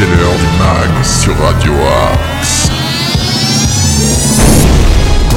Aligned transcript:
c'est 0.00 0.06
l'heure 0.06 0.34
du 0.34 0.58
mag 0.58 1.04
sur 1.04 1.36
Radio 1.38 1.72
Axe. 2.12 2.70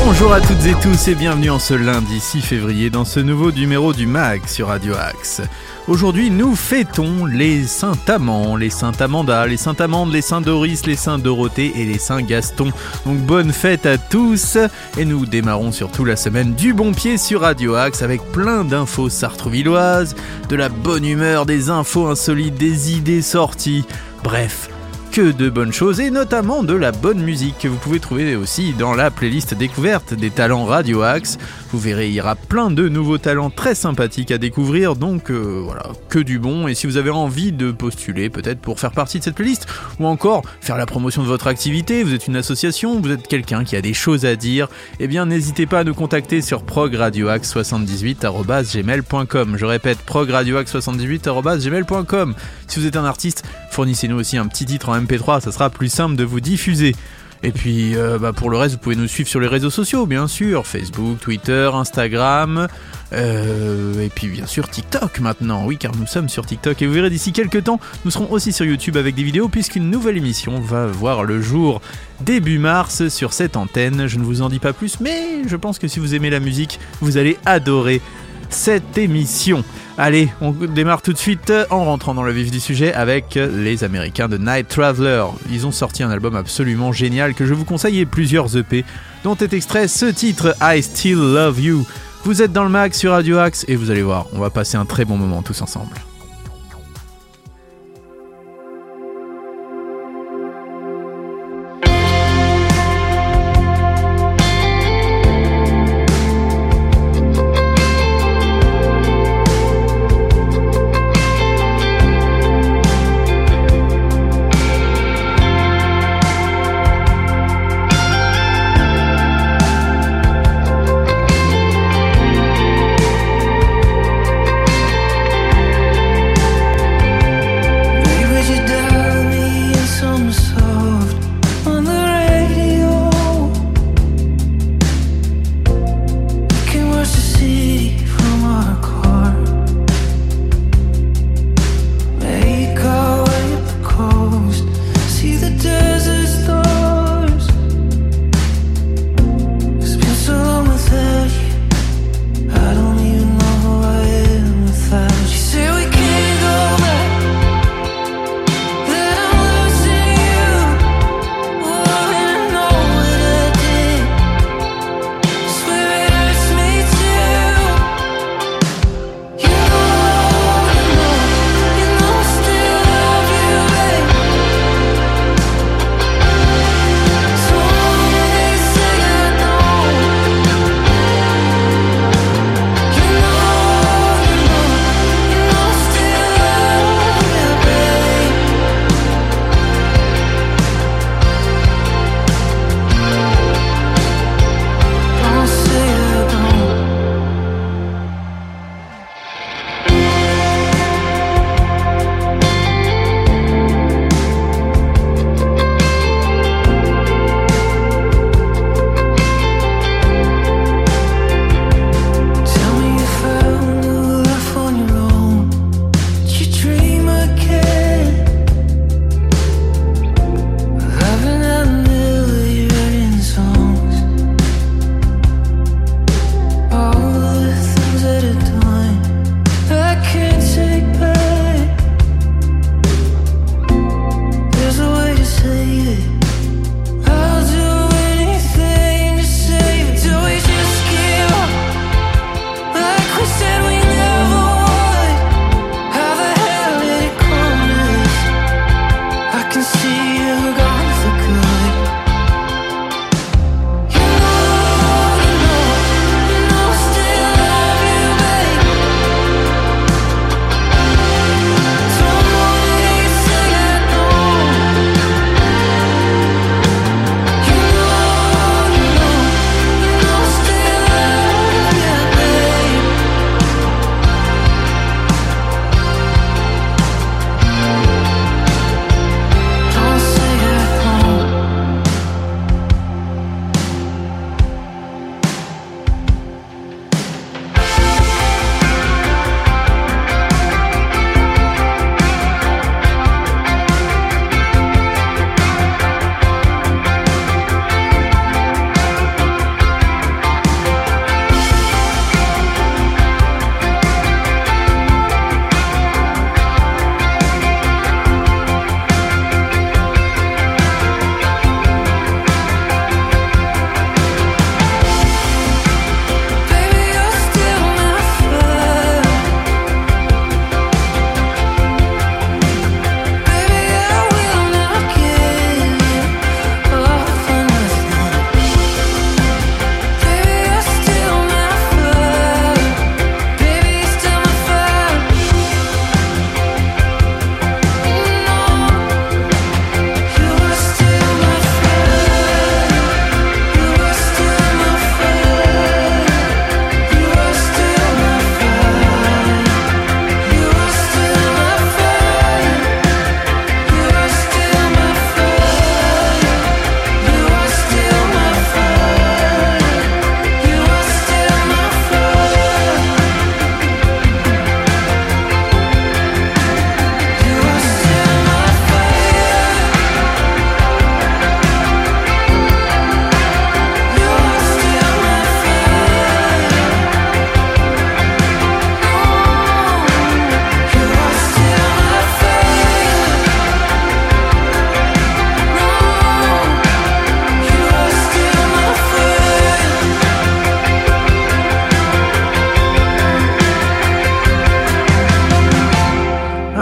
Bonjour 0.05 0.32
à 0.32 0.39
toutes 0.39 0.66
et 0.66 0.75
tous 0.82 1.07
et 1.09 1.16
bienvenue 1.16 1.50
en 1.50 1.59
ce 1.59 1.73
lundi 1.73 2.20
6 2.20 2.41
février 2.41 2.89
dans 2.89 3.04
ce 3.04 3.20
nouveau 3.20 3.52
numéro 3.52 3.91
du 3.91 4.07
MAG 4.07 4.45
sur 4.48 4.68
Radio 4.68 4.94
Axe. 4.95 5.41
Aujourd'hui, 5.89 6.30
nous 6.30 6.55
fêtons 6.55 7.26
les 7.26 7.63
Saint-Amand, 7.63 8.55
les 8.55 8.70
Saint-Amanda, 8.70 9.45
les 9.48 9.57
Saint-Amandes, 9.57 10.13
les 10.13 10.21
Saint-Doris, 10.21 10.86
les 10.86 10.95
Saint-Dorothée 10.95 11.73
et 11.75 11.84
les 11.84 11.98
Saint-Gaston. 11.98 12.71
Donc 13.05 13.18
bonne 13.18 13.52
fête 13.52 13.86
à 13.86 13.98
tous 13.98 14.57
et 14.98 15.04
nous 15.04 15.25
démarrons 15.25 15.73
surtout 15.73 16.05
la 16.05 16.16
semaine 16.16 16.53
du 16.53 16.73
bon 16.73 16.94
pied 16.94 17.17
sur 17.17 17.41
Radio 17.41 17.75
Axe 17.75 18.02
avec 18.02 18.22
plein 18.31 18.64
d'infos 18.64 19.09
sartrouvilloises, 19.09 20.16
de 20.48 20.55
la 20.55 20.70
bonne 20.70 21.05
humeur, 21.05 21.45
des 21.45 21.70
infos 21.70 22.08
insolites, 22.08 22.55
des 22.55 22.94
idées 22.94 23.22
sorties. 23.22 23.86
Bref, 24.23 24.70
que 25.13 25.32
de 25.32 25.50
bonnes 25.50 25.73
choses 25.73 26.00
et 26.00 26.09
notamment 26.09 26.64
de 26.64 26.73
la 26.73 26.91
bonne 26.91 27.20
musique 27.20 27.59
que 27.59 27.68
vous 27.68 27.77
pouvez 27.77 28.00
trouver 28.00 28.36
aussi 28.36 28.73
dans 28.73 28.95
la 28.95 29.12
playlist 29.12 29.54
découverte 29.54 30.16
des 30.16 30.31
talents 30.31 30.66
Radio 30.66 31.04
Axe. 31.04 31.38
Vous 31.72 31.77
verrez, 31.77 32.08
il 32.08 32.16
y 32.16 32.22
aura 32.22 32.36
plein 32.36 32.72
de 32.72 32.90
nouveaux 32.90 33.20
talents 33.20 33.52
très 33.52 33.76
sympathiques 33.76 34.31
à 34.31 34.40
découvrir, 34.40 34.95
donc 34.95 35.30
euh, 35.30 35.62
voilà, 35.64 35.84
que 36.09 36.17
du 36.17 36.40
bon. 36.40 36.67
Et 36.67 36.73
si 36.73 36.88
vous 36.88 36.98
avez 36.98 37.12
envie 37.12 37.52
de 37.52 37.72
postuler 37.72 38.31
peut-être 38.31 38.59
pour 38.59 38.80
faire 38.80 38.91
partie 38.91 39.20
de 39.20 39.23
cette 39.23 39.36
playlist, 39.36 39.67
ou 40.00 40.08
encore 40.08 40.42
faire 40.62 40.78
la 40.78 40.88
promotion 40.88 41.22
de 41.22 41.28
votre 41.28 41.45
activité, 41.45 42.02
vous 42.02 42.16
êtes 42.16 42.26
une 42.28 42.36
association, 42.36 43.00
vous 43.00 43.12
êtes 43.12 43.28
quelqu'un 43.28 43.64
qui 43.64 43.76
a 43.76 43.81
des 43.81 43.94
choses 43.94 44.26
à 44.26 44.36
dire, 44.36 44.67
eh 45.00 45.08
bien 45.08 45.28
n'hésitez 45.28 45.67
pas 45.67 45.81
à 45.81 45.84
nous 45.84 45.94
contacter 45.94 46.42
sur 46.42 46.64
progradioaxe78.gmail.com. 46.64 49.58
Je 49.58 49.66
répète, 49.66 50.00
progradioaxe78.gmail.com. 50.08 52.34
Si 52.73 52.79
vous 52.79 52.88
êtes 52.88 52.97
un 52.97 53.05
artiste, 53.05 53.43
fournissez-nous 53.69 54.16
aussi 54.16 54.35
un 54.35 54.47
petit 54.47 54.66
titre 54.66 54.89
en 54.89 54.99
MP3, 54.99 55.41
ça 55.41 55.52
sera 55.52 55.69
plus 55.69 55.89
simple 55.89 56.16
de 56.16 56.23
vous 56.23 56.39
diffuser. 56.39 56.95
Et 57.43 57.52
puis 57.52 57.95
euh, 57.95 58.17
bah, 58.17 58.33
pour 58.33 58.49
le 58.49 58.57
reste, 58.57 58.73
vous 58.73 58.81
pouvez 58.81 58.95
nous 58.95 59.07
suivre 59.07 59.29
sur 59.29 59.39
les 59.39 59.45
réseaux 59.45 59.69
sociaux, 59.69 60.07
bien 60.07 60.27
sûr, 60.27 60.66
Facebook, 60.66 61.19
Twitter, 61.19 61.69
Instagram, 61.71 62.67
euh, 63.13 64.01
et 64.01 64.09
puis 64.09 64.27
bien 64.27 64.47
sûr 64.47 64.67
TikTok 64.67 65.19
maintenant, 65.19 65.66
oui, 65.67 65.77
car 65.77 65.95
nous 65.95 66.07
sommes 66.07 66.29
sur 66.29 66.47
TikTok. 66.47 66.81
Et 66.81 66.88
vous 66.88 66.94
verrez 66.94 67.11
d'ici 67.11 67.31
quelques 67.31 67.63
temps, 67.66 67.79
nous 68.05 68.09
serons 68.09 68.31
aussi 68.31 68.51
sur 68.51 68.66
YouTube 68.66 68.97
avec 68.97 69.13
des 69.13 69.23
vidéos, 69.23 69.49
puisqu'une 69.49 69.91
nouvelle 69.91 70.17
émission 70.17 70.59
va 70.59 70.88
voir 70.88 71.25
le 71.25 71.41
jour 71.41 71.79
début 72.21 72.57
mars 72.57 73.07
sur 73.09 73.33
cette 73.33 73.55
antenne. 73.55 74.07
Je 74.07 74.17
ne 74.17 74.23
vous 74.23 74.41
en 74.41 74.49
dis 74.49 74.57
pas 74.57 74.73
plus, 74.73 74.99
mais 74.99 75.44
je 75.45 75.55
pense 75.57 75.77
que 75.77 75.88
si 75.88 75.99
vous 75.99 76.16
aimez 76.16 76.31
la 76.31 76.39
musique, 76.39 76.79
vous 77.01 77.17
allez 77.17 77.38
adorer 77.45 78.01
cette 78.49 78.97
émission. 78.97 79.63
Allez, 79.97 80.30
on 80.41 80.52
démarre 80.52 81.02
tout 81.02 81.13
de 81.13 81.17
suite 81.17 81.53
en 81.69 81.86
rentrant 81.86 82.13
dans 82.13 82.23
le 82.23 82.31
vif 82.31 82.50
du 82.50 82.59
sujet 82.59 82.94
avec 82.94 83.35
les 83.35 83.83
Américains 83.83 84.27
de 84.27 84.38
Night 84.38 84.67
Traveler. 84.67 85.25
Ils 85.52 85.67
ont 85.67 85.72
sorti 85.72 86.03
un 86.03 86.09
album 86.09 86.35
absolument 86.35 86.91
génial 86.91 87.33
que 87.33 87.45
je 87.45 87.53
vous 87.53 87.66
conseille 87.66 88.00
et 88.00 88.05
plusieurs 88.05 88.58
EP 88.58 88.85
dont 89.23 89.35
est 89.35 89.53
extrait 89.53 89.88
ce 89.88 90.05
titre 90.05 90.55
I 90.61 90.81
Still 90.81 91.17
Love 91.17 91.59
You. 91.59 91.85
Vous 92.23 92.41
êtes 92.41 92.53
dans 92.53 92.63
le 92.63 92.69
mag 92.69 92.94
sur 92.94 93.11
Radio 93.11 93.38
Axe 93.38 93.66
et 93.67 93.75
vous 93.75 93.91
allez 93.91 94.02
voir, 94.02 94.27
on 94.33 94.39
va 94.39 94.50
passer 94.50 94.78
un 94.78 94.85
très 94.85 95.05
bon 95.05 95.17
moment 95.17 95.41
tous 95.41 95.61
ensemble. 95.61 95.95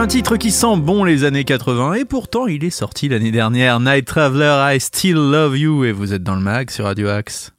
Titre 0.07 0.38
qui 0.38 0.51
sent 0.51 0.77
bon 0.77 1.03
les 1.03 1.24
années 1.24 1.44
80 1.44 1.94
et 1.94 2.06
pourtant 2.06 2.48
il 2.48 2.63
est 2.63 2.69
sorti 2.69 3.07
l'année 3.09 3.31
dernière. 3.31 3.80
Night 3.80 4.06
Traveler, 4.06 4.75
I 4.75 4.80
Still 4.80 5.15
Love 5.15 5.57
You 5.57 5.86
et 5.86 5.92
vous 5.92 6.13
êtes 6.13 6.24
dans 6.24 6.36
le 6.36 6.42
mag 6.42 6.69
sur 6.69 6.86
Radio 6.86 7.09
Axe. 7.09 7.51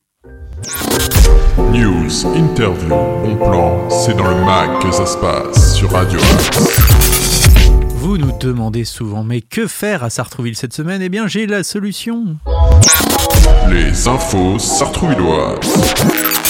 News, 1.73 2.27
interview, 2.35 2.89
bon 2.89 3.37
plan, 3.37 3.89
c'est 3.91 4.17
dans 4.17 4.29
le 4.29 4.45
mag 4.45 4.83
que 4.83 4.91
ça 4.91 5.07
se 5.07 5.17
passe 5.19 5.77
sur 5.77 5.91
Radio 5.93 6.19
Axe. 6.19 7.11
Vous 7.95 8.19
nous 8.19 8.33
demandez 8.39 8.85
souvent, 8.85 9.23
mais 9.23 9.41
que 9.41 9.67
faire 9.67 10.03
à 10.03 10.11
Sartrouville 10.11 10.57
cette 10.57 10.73
semaine? 10.73 11.03
Eh 11.03 11.09
bien, 11.09 11.29
j'ai 11.29 11.47
la 11.47 11.63
solution. 11.63 12.37
Les 13.71 14.09
infos 14.09 14.59
sartrouvilloises. 14.59 16.42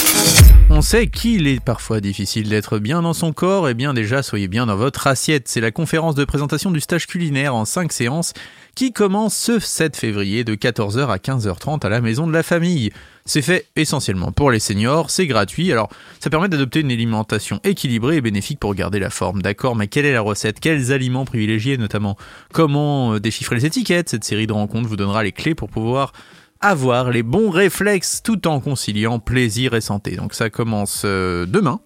On 0.75 0.81
sait 0.81 1.07
qu'il 1.07 1.49
est 1.49 1.61
parfois 1.61 2.01
difficile 2.01 2.49
d'être 2.49 2.79
bien 2.79 3.03
dans 3.03 3.13
son 3.13 3.35
corps, 3.35 3.69
et 3.69 3.75
bien 3.75 3.93
déjà 3.93 4.23
soyez 4.23 4.49
bien 4.49 4.65
dans 4.65 4.75
votre 4.75 5.07
assiette. 5.07 5.47
C'est 5.47 5.61
la 5.61 5.71
conférence 5.71 6.15
de 6.15 6.25
présentation 6.25 6.71
du 6.71 6.81
stage 6.81 7.07
culinaire 7.07 7.55
en 7.55 7.67
5 7.67 7.93
séances 7.93 8.33
qui 8.75 8.91
commence 8.91 9.37
ce 9.37 9.59
7 9.59 9.95
février 9.95 10.45
de 10.45 10.55
14h 10.55 11.09
à 11.09 11.19
15h30 11.19 11.85
à 11.85 11.91
la 11.91 12.01
maison 12.01 12.27
de 12.27 12.33
la 12.33 12.43
famille. 12.43 12.91
C'est 13.27 13.43
fait 13.43 13.67
essentiellement 13.77 14.33
pour 14.33 14.51
les 14.51 14.61
seniors, 14.61 15.11
c'est 15.11 15.27
gratuit, 15.27 15.71
alors 15.71 15.91
ça 16.21 16.31
permet 16.31 16.49
d'adopter 16.49 16.81
une 16.81 16.91
alimentation 16.91 17.61
équilibrée 17.65 18.17
et 18.17 18.21
bénéfique 18.23 18.59
pour 18.59 18.75
garder 18.75 18.99
la 18.99 19.11
forme, 19.11 19.43
d'accord, 19.43 19.77
mais 19.77 19.89
quelle 19.89 20.07
est 20.07 20.15
la 20.15 20.23
recette? 20.23 20.59
Quels 20.59 20.91
aliments 20.91 21.27
privilégier 21.27 21.77
notamment? 21.77 22.17
Comment 22.51 23.13
euh, 23.13 23.21
déchiffrer 23.21 23.57
les 23.57 23.67
étiquettes? 23.67 24.09
Cette 24.09 24.25
série 24.25 24.47
de 24.47 24.55
rencontres 24.55 24.89
vous 24.89 24.97
donnera 24.97 25.23
les 25.23 25.33
clés 25.33 25.55
pour 25.55 25.69
pouvoir 25.69 26.13
avoir 26.62 27.11
les 27.11 27.23
bons 27.23 27.50
réflexes 27.50 28.23
tout 28.23 28.47
en 28.49 28.61
conciliant 28.61 29.19
plaisir 29.19 29.75
et 29.75 29.81
santé. 29.81 30.17
Donc 30.17 30.35
ça 30.35 30.49
commence 30.49 31.03
euh, 31.05 31.44
demain. 31.47 31.81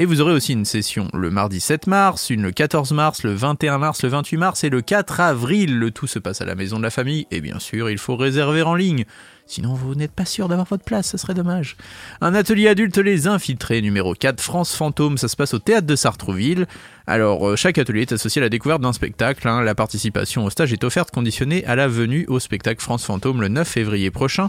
Et 0.00 0.04
vous 0.04 0.20
aurez 0.20 0.32
aussi 0.32 0.52
une 0.52 0.64
session 0.64 1.08
le 1.12 1.28
mardi 1.28 1.58
7 1.58 1.88
mars, 1.88 2.30
une 2.30 2.42
le 2.42 2.52
14 2.52 2.92
mars, 2.92 3.24
le 3.24 3.34
21 3.34 3.78
mars, 3.78 4.04
le 4.04 4.08
28 4.08 4.36
mars 4.36 4.62
et 4.62 4.70
le 4.70 4.80
4 4.80 5.18
avril. 5.18 5.76
Le 5.76 5.90
tout 5.90 6.06
se 6.06 6.20
passe 6.20 6.40
à 6.40 6.44
la 6.44 6.54
maison 6.54 6.78
de 6.78 6.84
la 6.84 6.90
famille 6.90 7.26
et 7.32 7.40
bien 7.40 7.58
sûr 7.58 7.90
il 7.90 7.98
faut 7.98 8.14
réserver 8.14 8.62
en 8.62 8.76
ligne. 8.76 9.06
Sinon, 9.44 9.74
vous 9.74 9.96
n'êtes 9.96 10.12
pas 10.12 10.24
sûr 10.24 10.46
d'avoir 10.46 10.68
votre 10.68 10.84
place, 10.84 11.08
ce 11.08 11.18
serait 11.18 11.34
dommage. 11.34 11.76
Un 12.20 12.32
atelier 12.34 12.68
adulte 12.68 12.96
Les 12.98 13.26
Infiltrés, 13.26 13.82
numéro 13.82 14.14
4, 14.14 14.40
France 14.40 14.76
Fantôme, 14.76 15.18
ça 15.18 15.26
se 15.26 15.34
passe 15.34 15.52
au 15.52 15.58
théâtre 15.58 15.86
de 15.88 15.96
Sartrouville. 15.96 16.68
Alors, 17.08 17.48
euh, 17.48 17.56
chaque 17.56 17.78
atelier 17.78 18.02
est 18.02 18.12
associé 18.12 18.40
à 18.40 18.44
la 18.44 18.50
découverte 18.50 18.82
d'un 18.82 18.92
spectacle. 18.92 19.48
Hein. 19.48 19.62
La 19.62 19.74
participation 19.74 20.44
au 20.44 20.50
stage 20.50 20.72
est 20.72 20.84
offerte 20.84 21.10
conditionnée 21.10 21.64
à 21.64 21.74
la 21.74 21.88
venue 21.88 22.24
au 22.28 22.38
spectacle 22.38 22.82
France 22.82 23.04
Fantôme 23.04 23.40
le 23.40 23.48
9 23.48 23.66
février 23.66 24.12
prochain. 24.12 24.48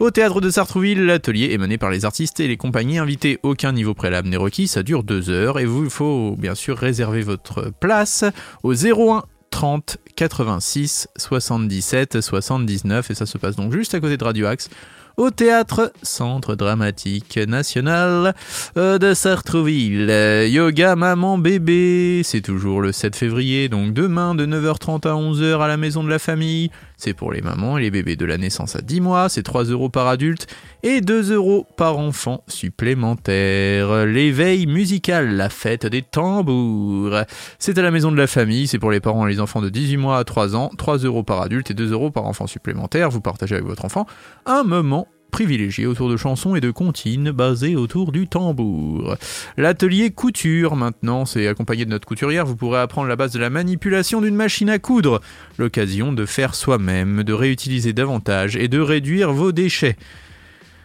Au 0.00 0.10
théâtre 0.10 0.40
de 0.40 0.48
Sartrouville, 0.48 1.04
l'atelier 1.04 1.50
est 1.52 1.58
mené 1.58 1.76
par 1.76 1.90
les 1.90 2.06
artistes 2.06 2.40
et 2.40 2.48
les 2.48 2.56
compagnies 2.56 2.96
invités. 2.96 3.38
Aucun 3.42 3.72
niveau 3.72 3.92
préalable 3.92 4.30
n'est 4.30 4.38
requis, 4.38 4.66
ça 4.66 4.82
dure 4.82 5.02
deux 5.02 5.28
heures 5.28 5.58
et 5.58 5.66
vous, 5.66 5.84
il 5.84 5.90
faut 5.90 6.36
bien 6.38 6.54
sûr 6.54 6.78
réserver 6.78 7.20
votre 7.20 7.70
place 7.80 8.24
au 8.62 8.72
01 8.72 9.24
30 9.50 9.98
86 10.16 11.08
77 11.18 12.22
79 12.22 13.10
et 13.10 13.14
ça 13.14 13.26
se 13.26 13.36
passe 13.36 13.56
donc 13.56 13.74
juste 13.74 13.92
à 13.92 14.00
côté 14.00 14.16
de 14.16 14.24
Radio 14.24 14.46
Axe 14.46 14.70
au 15.18 15.30
théâtre 15.30 15.92
Centre 16.02 16.54
Dramatique 16.54 17.36
National 17.36 18.34
euh, 18.78 18.96
de 18.96 19.12
Sartrouville. 19.12 20.10
Yoga 20.48 20.96
Maman 20.96 21.36
Bébé, 21.36 22.22
c'est 22.24 22.40
toujours 22.40 22.80
le 22.80 22.90
7 22.90 23.14
février, 23.14 23.68
donc 23.68 23.92
demain 23.92 24.34
de 24.34 24.46
9h30 24.46 25.06
à 25.06 25.12
11h 25.12 25.60
à 25.60 25.68
la 25.68 25.76
maison 25.76 26.02
de 26.02 26.08
la 26.08 26.18
famille. 26.18 26.70
C'est 27.02 27.14
pour 27.14 27.32
les 27.32 27.40
mamans 27.40 27.78
et 27.78 27.80
les 27.80 27.90
bébés 27.90 28.16
de 28.16 28.26
la 28.26 28.36
naissance 28.36 28.76
à 28.76 28.82
10 28.82 29.00
mois, 29.00 29.30
c'est 29.30 29.42
3 29.42 29.64
euros 29.64 29.88
par 29.88 30.06
adulte 30.06 30.46
et 30.82 31.00
2 31.00 31.32
euros 31.32 31.66
par 31.78 31.96
enfant 31.96 32.44
supplémentaire. 32.46 34.04
L'éveil 34.04 34.66
musical, 34.66 35.34
la 35.34 35.48
fête 35.48 35.86
des 35.86 36.02
tambours. 36.02 37.22
C'est 37.58 37.78
à 37.78 37.82
la 37.82 37.90
maison 37.90 38.12
de 38.12 38.18
la 38.18 38.26
famille, 38.26 38.66
c'est 38.66 38.78
pour 38.78 38.90
les 38.90 39.00
parents 39.00 39.26
et 39.26 39.30
les 39.30 39.40
enfants 39.40 39.62
de 39.62 39.70
18 39.70 39.96
mois 39.96 40.18
à 40.18 40.24
3 40.24 40.54
ans, 40.56 40.70
3 40.76 40.98
euros 40.98 41.22
par 41.22 41.40
adulte 41.40 41.70
et 41.70 41.74
2 41.74 41.90
euros 41.90 42.10
par 42.10 42.26
enfant 42.26 42.46
supplémentaire. 42.46 43.08
Vous 43.08 43.22
partagez 43.22 43.54
avec 43.54 43.66
votre 43.66 43.86
enfant 43.86 44.04
un 44.44 44.62
moment 44.62 45.08
privilégié 45.30 45.86
autour 45.86 46.10
de 46.10 46.16
chansons 46.16 46.54
et 46.54 46.60
de 46.60 46.70
comptines 46.70 47.30
basées 47.30 47.76
autour 47.76 48.12
du 48.12 48.28
tambour. 48.28 49.16
L'atelier 49.56 50.10
couture 50.10 50.76
maintenant, 50.76 51.24
c'est 51.24 51.46
accompagné 51.46 51.84
de 51.84 51.90
notre 51.90 52.06
couturière, 52.06 52.44
vous 52.44 52.56
pourrez 52.56 52.80
apprendre 52.80 53.08
la 53.08 53.16
base 53.16 53.32
de 53.32 53.38
la 53.38 53.50
manipulation 53.50 54.20
d'une 54.20 54.34
machine 54.34 54.68
à 54.68 54.78
coudre, 54.78 55.20
l'occasion 55.58 56.12
de 56.12 56.26
faire 56.26 56.54
soi-même, 56.54 57.22
de 57.22 57.32
réutiliser 57.32 57.92
davantage 57.92 58.56
et 58.56 58.68
de 58.68 58.80
réduire 58.80 59.32
vos 59.32 59.52
déchets. 59.52 59.96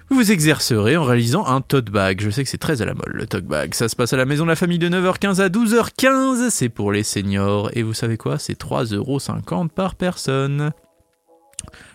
Vous 0.09 0.17
vous 0.17 0.31
exercerez 0.31 0.97
en 0.97 1.03
réalisant 1.03 1.47
un 1.47 1.61
tote 1.61 1.89
bag. 1.89 2.21
Je 2.21 2.29
sais 2.29 2.43
que 2.43 2.49
c'est 2.49 2.59
très 2.59 2.83
à 2.83 2.85
la 2.85 2.93
mode 2.93 3.09
le 3.11 3.25
tote 3.25 3.45
bag. 3.45 3.73
Ça 3.73 3.89
se 3.89 3.95
passe 3.95 4.13
à 4.13 4.17
la 4.17 4.25
maison 4.25 4.43
de 4.43 4.49
la 4.49 4.55
famille 4.55 4.77
de 4.77 4.87
9h15 4.87 5.41
à 5.41 5.49
12h15. 5.49 6.51
C'est 6.51 6.69
pour 6.69 6.91
les 6.91 7.01
seniors. 7.01 7.71
Et 7.73 7.81
vous 7.81 7.95
savez 7.95 8.15
quoi? 8.15 8.37
C'est 8.37 8.59
3,50€ 8.59 9.69
par 9.69 9.95
personne. 9.95 10.71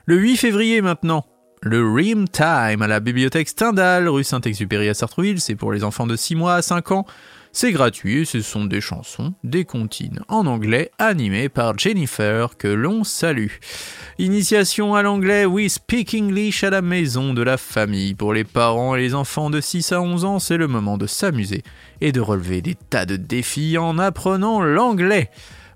Le 0.07 0.17
8 0.17 0.37
février 0.39 0.83
maintenant, 0.83 1.25
le 1.63 1.93
Ream 1.93 2.27
Time 2.27 2.81
à 2.81 2.87
la 2.87 3.01
bibliothèque 3.01 3.49
Stendhal, 3.49 4.09
rue 4.09 4.25
Saint-Exupéry 4.25 4.89
à 4.89 4.95
Sartrouville, 4.95 5.41
c'est 5.41 5.57
pour 5.57 5.73
les 5.73 5.85
enfants 5.85 6.07
de 6.07 6.17
6 6.17 6.35
mois 6.35 6.55
à 6.55 6.63
5 6.63 6.93
ans. 6.93 7.07
C'est 7.53 7.73
gratuit 7.73 8.25
ce 8.25 8.41
sont 8.41 8.65
des 8.65 8.81
chansons, 8.81 9.35
des 9.43 9.65
comptines 9.65 10.21
en 10.29 10.47
anglais 10.47 10.91
animées 10.99 11.49
par 11.49 11.77
Jennifer 11.77 12.57
que 12.57 12.69
l'on 12.69 13.05
salue. 13.05 13.51
Initiation 14.19 14.95
à 14.95 15.03
l'anglais 15.03 15.45
We 15.45 15.71
Speak 15.71 16.15
English 16.15 16.65
à 16.65 16.71
la 16.71 16.81
maison 16.81 17.35
de 17.35 17.43
la 17.43 17.57
famille. 17.57 18.15
Pour 18.15 18.33
les 18.33 18.45
parents 18.45 18.95
et 18.95 19.01
les 19.01 19.15
enfants 19.15 19.51
de 19.51 19.61
6 19.61 19.93
à 19.93 20.01
11 20.01 20.25
ans, 20.25 20.39
c'est 20.39 20.57
le 20.57 20.69
moment 20.69 20.97
de 20.97 21.07
s'amuser 21.07 21.63
et 22.01 22.13
de 22.13 22.21
relever 22.21 22.63
des 22.63 22.77
tas 22.77 23.05
de 23.05 23.17
défis 23.17 23.77
en 23.77 23.99
apprenant 23.99 24.63
l'anglais. 24.63 25.29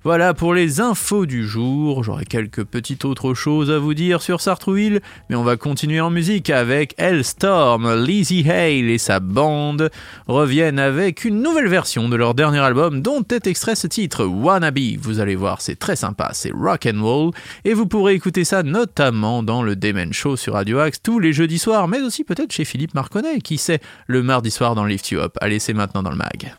Voilà 0.04 0.34
pour 0.34 0.52
les 0.52 0.82
infos 0.82 1.24
du 1.24 1.48
jour. 1.48 2.04
J'aurai 2.04 2.26
quelques 2.26 2.62
petites 2.62 3.06
autres 3.06 3.32
choses 3.32 3.70
à 3.70 3.78
vous 3.78 3.94
dire 3.94 4.20
sur 4.20 4.42
Sartrouville, 4.42 5.00
mais 5.30 5.36
on 5.36 5.42
va 5.42 5.56
continuer 5.56 5.98
en 5.98 6.10
musique 6.10 6.50
avec 6.50 6.94
Hellstorm. 6.98 8.04
Lizzie 8.04 8.46
Hale 8.46 8.90
et 8.90 8.98
sa 8.98 9.18
bande 9.18 9.90
reviennent 10.26 10.78
avec 10.78 11.24
une 11.24 11.40
nouvelle 11.40 11.68
version 11.68 12.10
de 12.10 12.16
leur 12.16 12.34
dernier 12.34 12.58
album 12.58 13.00
dont 13.00 13.24
est 13.30 13.46
extrait 13.46 13.76
ce 13.76 13.86
titre 13.86 14.26
Wannabe. 14.26 14.98
Vous 15.00 15.20
allez 15.20 15.36
voir, 15.36 15.62
c'est 15.62 15.78
très 15.78 15.96
sympa, 15.96 16.32
c'est 16.34 16.52
rock 16.52 16.86
and 16.86 17.02
roll 17.02 17.30
et 17.64 17.72
vous 17.72 17.86
pourrez 17.86 18.12
écouter 18.12 18.44
ça 18.44 18.62
notamment 18.62 19.42
dans 19.42 19.62
le 19.62 19.74
Demen 19.74 20.12
Show 20.12 20.36
sur 20.36 20.52
Radio 20.52 20.80
Axe 20.80 21.00
tous 21.02 21.18
les 21.18 21.32
jeudis 21.32 21.58
soirs, 21.58 21.88
mais 21.88 22.02
aussi 22.02 22.24
peut-être 22.24 22.52
chez 22.52 22.66
Philippe 22.66 22.92
Marconnet, 22.92 23.40
qui 23.40 23.56
sait, 23.56 23.80
le 24.06 24.22
mardi 24.22 24.50
soir 24.50 24.74
dans 24.74 24.84
Lift 24.84 25.10
You 25.12 25.20
Up. 25.20 25.38
Allez, 25.40 25.60
c'est 25.60 25.72
maintenant 25.72 26.02
dans 26.02 26.10
le 26.10 26.16
mag. 26.16 26.54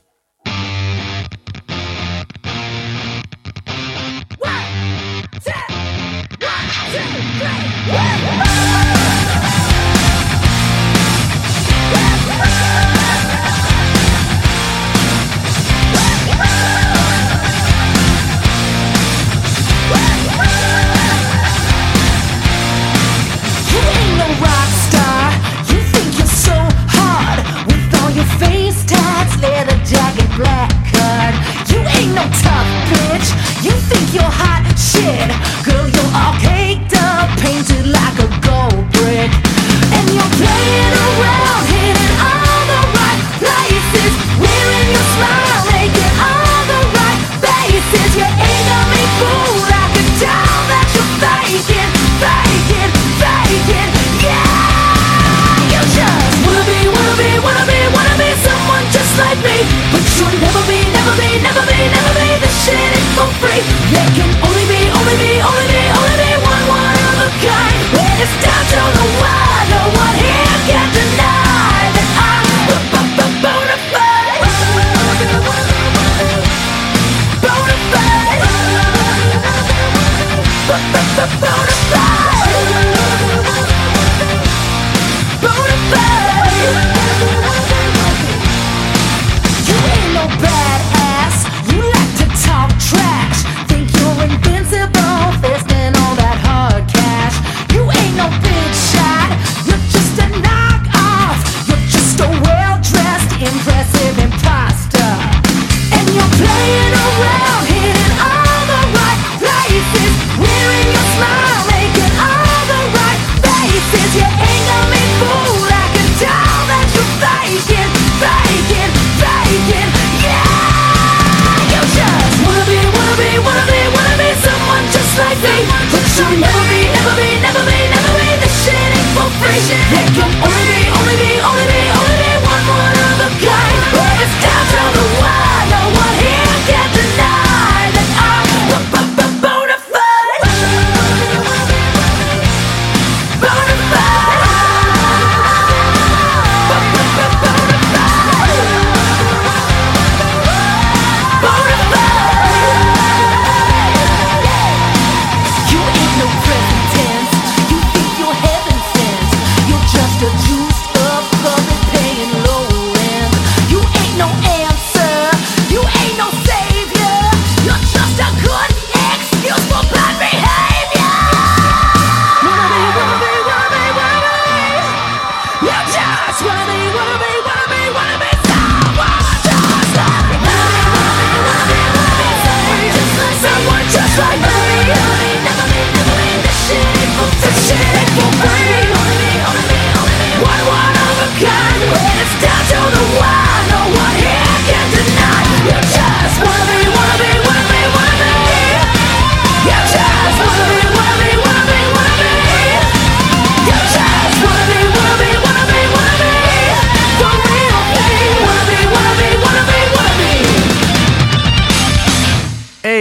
Ah! 7.87 8.44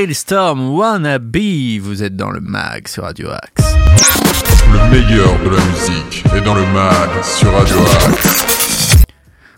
Hailstorm 0.04 0.68
Wanna 0.68 1.18
Be. 1.18 1.80
Vous 1.80 2.02
êtes 2.02 2.14
dans 2.14 2.30
le 2.30 2.40
mag 2.40 2.87
sur 2.88 3.04
Radio 3.04 3.30
Axe. 3.30 3.75
Le 4.70 4.90
meilleur 4.90 5.32
de 5.42 5.49
la 5.49 5.64
musique 5.64 6.23
est 6.37 6.42
dans 6.42 6.54
le 6.54 6.66
mag 6.75 7.08
sur 7.23 7.50
Radio 7.50 7.78
Axe. 8.06 8.63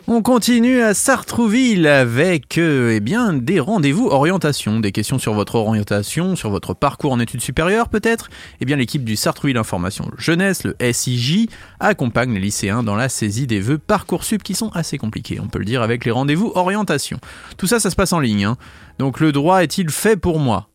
On 0.08 0.22
continue 0.22 0.82
à 0.82 0.94
Sartrouville 0.94 1.88
avec 1.88 2.58
euh, 2.58 2.92
eh 2.94 3.00
bien, 3.00 3.32
des 3.32 3.58
rendez-vous 3.58 4.06
orientation, 4.06 4.78
des 4.78 4.92
questions 4.92 5.18
sur 5.18 5.34
votre 5.34 5.56
orientation, 5.56 6.36
sur 6.36 6.48
votre 6.48 6.74
parcours 6.74 7.10
en 7.10 7.18
études 7.18 7.40
supérieures 7.40 7.88
peut-être. 7.88 8.30
Eh 8.60 8.64
bien, 8.66 8.76
l'équipe 8.76 9.02
du 9.02 9.16
Sartrouville 9.16 9.58
Information 9.58 10.08
Jeunesse, 10.16 10.62
le 10.62 10.76
SIJ, 10.92 11.48
accompagne 11.80 12.32
les 12.34 12.40
lycéens 12.40 12.84
dans 12.84 12.94
la 12.94 13.08
saisie 13.08 13.48
des 13.48 13.58
vœux 13.58 13.78
Parcoursup 13.78 14.44
qui 14.44 14.54
sont 14.54 14.70
assez 14.74 14.96
compliqués, 14.96 15.40
on 15.40 15.48
peut 15.48 15.58
le 15.58 15.64
dire, 15.64 15.82
avec 15.82 16.04
les 16.04 16.12
rendez-vous 16.12 16.52
orientation. 16.54 17.18
Tout 17.56 17.66
ça, 17.66 17.80
ça 17.80 17.90
se 17.90 17.96
passe 17.96 18.12
en 18.12 18.20
ligne. 18.20 18.44
hein. 18.44 18.56
Donc 19.00 19.18
le 19.18 19.32
droit 19.32 19.64
est-il 19.64 19.90
fait 19.90 20.16
pour 20.16 20.38
moi? 20.38 20.68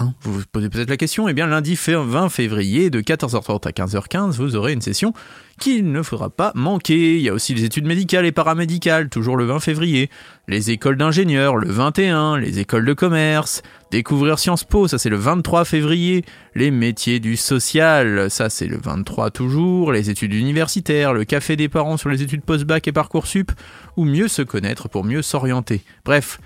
Hein, 0.00 0.14
vous 0.22 0.32
vous 0.32 0.42
posez 0.52 0.68
peut-être 0.68 0.90
la 0.90 0.96
question, 0.96 1.28
eh 1.28 1.32
bien 1.32 1.48
lundi 1.48 1.74
fait- 1.74 1.96
20 1.96 2.28
février 2.28 2.88
de 2.88 3.00
14h30 3.00 3.66
à 3.66 3.72
15h15, 3.72 4.36
vous 4.36 4.54
aurez 4.54 4.72
une 4.72 4.80
session 4.80 5.12
qu'il 5.58 5.90
ne 5.90 6.02
faudra 6.02 6.30
pas 6.30 6.52
manquer. 6.54 7.16
Il 7.16 7.22
y 7.22 7.28
a 7.28 7.34
aussi 7.34 7.52
les 7.52 7.64
études 7.64 7.84
médicales 7.84 8.24
et 8.24 8.30
paramédicales, 8.30 9.08
toujours 9.08 9.36
le 9.36 9.44
20 9.44 9.58
février, 9.58 10.08
les 10.46 10.70
écoles 10.70 10.98
d'ingénieurs 10.98 11.56
le 11.56 11.68
21, 11.68 12.38
les 12.38 12.60
écoles 12.60 12.84
de 12.84 12.92
commerce, 12.92 13.62
découvrir 13.90 14.38
Sciences 14.38 14.62
Po, 14.62 14.86
ça 14.86 14.98
c'est 14.98 15.08
le 15.10 15.16
23 15.16 15.64
février, 15.64 16.24
les 16.54 16.70
métiers 16.70 17.18
du 17.18 17.36
social, 17.36 18.30
ça 18.30 18.50
c'est 18.50 18.68
le 18.68 18.78
23 18.80 19.30
toujours, 19.30 19.90
les 19.90 20.10
études 20.10 20.34
universitaires, 20.34 21.12
le 21.12 21.24
café 21.24 21.56
des 21.56 21.68
parents 21.68 21.96
sur 21.96 22.08
les 22.08 22.22
études 22.22 22.42
post-bac 22.42 22.86
et 22.86 22.92
Parcoursup, 22.92 23.50
ou 23.96 24.04
mieux 24.04 24.28
se 24.28 24.42
connaître 24.42 24.88
pour 24.88 25.02
mieux 25.04 25.22
s'orienter. 25.22 25.82
Bref, 26.04 26.38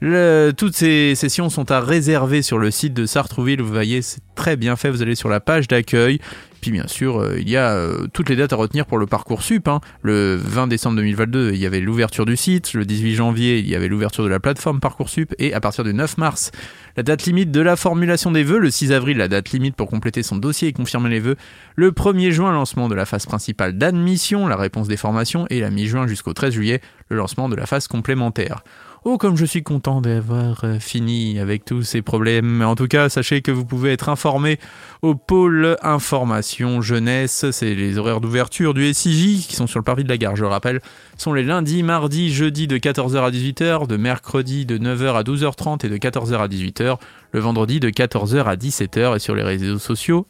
le- 0.00 0.52
toutes 0.56 0.74
ces 0.74 1.14
sessions 1.14 1.50
sont 1.50 1.70
à 1.70 1.80
réserver 1.80 2.42
sur 2.42 2.58
le 2.58 2.70
site 2.70 2.94
de 2.94 3.06
Sartrouville. 3.06 3.60
Vous 3.62 3.72
voyez, 3.72 4.02
c'est 4.02 4.20
très 4.34 4.56
bien 4.56 4.76
fait. 4.76 4.90
Vous 4.90 5.02
allez 5.02 5.14
sur 5.14 5.28
la 5.28 5.40
page 5.40 5.68
d'accueil. 5.68 6.18
Puis 6.62 6.70
bien 6.72 6.86
sûr, 6.88 7.18
euh, 7.20 7.38
il 7.40 7.48
y 7.48 7.56
a 7.56 7.70
euh, 7.70 8.06
toutes 8.12 8.28
les 8.28 8.36
dates 8.36 8.52
à 8.52 8.56
retenir 8.56 8.84
pour 8.84 8.98
le 8.98 9.06
parcours 9.06 9.42
sup. 9.42 9.66
hein. 9.68 9.80
Le 10.02 10.34
20 10.36 10.66
décembre 10.66 10.96
2022, 10.96 11.52
il 11.54 11.58
y 11.58 11.64
avait 11.64 11.80
l'ouverture 11.80 12.26
du 12.26 12.36
site. 12.36 12.74
Le 12.74 12.84
18 12.84 13.14
janvier, 13.14 13.58
il 13.58 13.68
y 13.68 13.74
avait 13.74 13.88
l'ouverture 13.88 14.24
de 14.24 14.28
la 14.28 14.40
plateforme 14.40 14.78
Parcoursup. 14.80 15.34
Et 15.38 15.54
à 15.54 15.60
partir 15.60 15.84
du 15.84 15.94
9 15.94 16.18
mars, 16.18 16.50
la 16.96 17.02
date 17.02 17.24
limite 17.24 17.50
de 17.50 17.60
la 17.60 17.76
formulation 17.76 18.30
des 18.30 18.42
vœux. 18.42 18.58
Le 18.58 18.70
6 18.70 18.92
avril, 18.92 19.18
la 19.18 19.28
date 19.28 19.50
limite 19.50 19.76
pour 19.76 19.88
compléter 19.88 20.22
son 20.22 20.36
dossier 20.36 20.68
et 20.68 20.72
confirmer 20.72 21.10
les 21.10 21.20
vœux. 21.20 21.36
Le 21.76 21.90
1er 21.92 22.30
juin, 22.30 22.52
lancement 22.52 22.88
de 22.88 22.94
la 22.94 23.06
phase 23.06 23.26
principale 23.26 23.78
d'admission, 23.78 24.46
la 24.46 24.56
réponse 24.56 24.88
des 24.88 24.96
formations. 24.96 25.46
Et 25.50 25.60
la 25.60 25.70
mi-juin 25.70 26.06
jusqu'au 26.06 26.32
13 26.32 26.52
juillet, 26.52 26.80
le 27.08 27.16
lancement 27.16 27.48
de 27.48 27.56
la 27.56 27.66
phase 27.66 27.88
complémentaire. 27.88 28.62
Oh, 29.04 29.16
comme 29.16 29.34
je 29.34 29.46
suis 29.46 29.62
content 29.62 30.02
d'avoir 30.02 30.62
euh, 30.64 30.78
fini 30.78 31.38
avec 31.38 31.64
tous 31.64 31.82
ces 31.82 32.02
problèmes. 32.02 32.60
En 32.60 32.74
tout 32.74 32.86
cas, 32.86 33.08
sachez 33.08 33.40
que 33.40 33.50
vous 33.50 33.64
pouvez 33.64 33.92
être 33.92 34.10
informé 34.10 34.58
au 35.00 35.14
pôle 35.14 35.78
information 35.82 36.82
jeunesse. 36.82 37.50
C'est 37.50 37.74
les 37.74 37.96
horaires 37.96 38.20
d'ouverture 38.20 38.74
du 38.74 38.92
SIJ 38.92 39.46
qui 39.46 39.56
sont 39.56 39.66
sur 39.66 39.78
le 39.78 39.84
parvis 39.84 40.04
de 40.04 40.10
la 40.10 40.18
gare, 40.18 40.36
je 40.36 40.42
le 40.42 40.48
rappelle. 40.48 40.82
Sont 41.20 41.34
les 41.34 41.42
lundis, 41.42 41.82
mardis, 41.82 42.32
jeudi 42.32 42.66
de 42.66 42.78
14h 42.78 43.18
à 43.18 43.30
18h, 43.30 43.86
de 43.86 43.98
mercredi 43.98 44.64
de 44.64 44.78
9h 44.78 45.16
à 45.16 45.22
12h30 45.22 45.84
et 45.84 45.90
de 45.90 45.98
14h 45.98 46.38
à 46.38 46.48
18h, 46.48 46.96
le 47.32 47.40
vendredi 47.40 47.78
de 47.78 47.90
14h 47.90 48.44
à 48.44 48.56
17h 48.56 49.16
et 49.16 49.18
sur 49.18 49.34
les 49.34 49.42
réseaux 49.42 49.78
sociaux, 49.78 50.26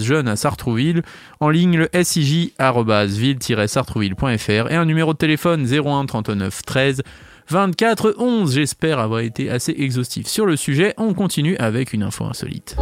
jeune 0.00 0.28
à 0.28 0.36
Sartrouville, 0.36 1.02
en 1.40 1.50
ligne 1.50 1.76
le 1.76 1.88
SIJ, 1.92 2.52
ville-sartrouville.fr 2.60 4.70
et 4.70 4.76
un 4.76 4.84
numéro 4.84 5.12
de 5.12 5.18
téléphone 5.18 5.66
01 5.66 6.06
39 6.06 6.62
13 6.64 7.02
24 7.50 8.14
11. 8.18 8.54
J'espère 8.54 9.00
avoir 9.00 9.18
été 9.20 9.50
assez 9.50 9.74
exhaustif 9.76 10.28
sur 10.28 10.46
le 10.46 10.54
sujet. 10.54 10.94
On 10.98 11.14
continue 11.14 11.56
avec 11.56 11.92
une 11.92 12.04
info 12.04 12.26
insolite. 12.26 12.76